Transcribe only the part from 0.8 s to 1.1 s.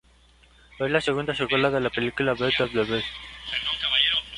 la